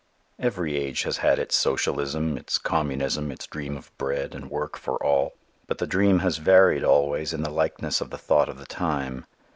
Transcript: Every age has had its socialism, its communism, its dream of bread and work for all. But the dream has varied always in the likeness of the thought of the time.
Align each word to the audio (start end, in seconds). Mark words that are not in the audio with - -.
Every 0.39 0.77
age 0.77 1.03
has 1.03 1.17
had 1.17 1.37
its 1.37 1.55
socialism, 1.55 2.35
its 2.35 2.57
communism, 2.57 3.31
its 3.31 3.45
dream 3.45 3.77
of 3.77 3.95
bread 3.99 4.33
and 4.33 4.49
work 4.49 4.75
for 4.75 4.95
all. 5.03 5.33
But 5.67 5.77
the 5.77 5.85
dream 5.85 6.17
has 6.25 6.37
varied 6.37 6.83
always 6.83 7.33
in 7.35 7.43
the 7.43 7.51
likeness 7.51 8.01
of 8.01 8.09
the 8.09 8.17
thought 8.17 8.49
of 8.49 8.57
the 8.57 8.65
time. 8.65 9.27